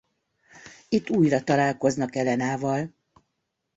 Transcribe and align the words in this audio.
Itt 0.89 1.09
újra 1.09 1.43
találkoznak 1.43 2.15
Elenával. 2.15 2.93